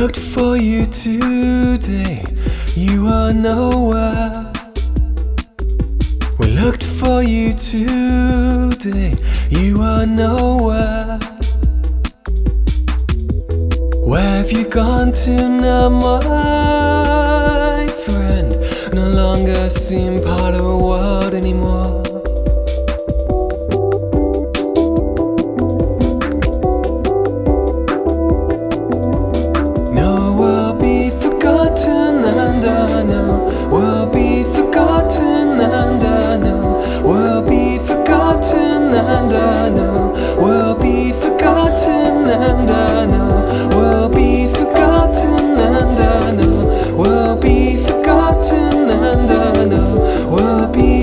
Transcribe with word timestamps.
Looked 0.00 0.16
for 0.18 0.56
you 0.56 0.86
today, 0.86 2.24
you 2.74 3.06
are 3.06 3.34
nowhere. 3.34 4.50
We 6.38 6.46
looked 6.46 6.84
for 6.84 7.22
you 7.22 7.52
today, 7.52 9.12
you 9.50 9.82
are 9.82 10.06
nowhere. 10.06 11.18
Where 14.02 14.36
have 14.36 14.50
you 14.50 14.64
gone 14.66 15.12
to 15.12 15.48
now, 15.50 15.90
my 15.90 17.86
friend? 18.06 18.56
No 18.94 19.06
longer 19.06 19.68
seem 19.68 20.18
part 20.24 20.54
of 20.54 20.79
and 49.60 49.74
I 49.74 50.99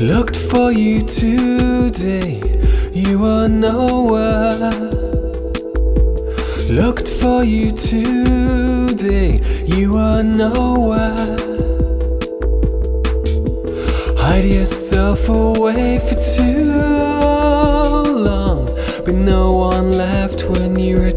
Looked 0.00 0.34
for 0.34 0.72
you 0.72 1.02
today, 1.02 2.40
you 2.90 3.22
are 3.26 3.48
nowhere. 3.50 4.70
Looked 6.70 7.10
for 7.10 7.44
you 7.44 7.72
today, 7.72 9.42
you 9.66 9.98
are 9.98 10.22
nowhere. 10.22 11.36
Hide 14.16 14.46
yourself 14.46 15.28
away 15.28 15.98
for 15.98 16.14
too 16.14 16.64
long, 18.24 18.64
but 19.04 19.16
no 19.16 19.52
one 19.52 19.92
left 19.92 20.44
when 20.48 20.78
you. 20.78 21.09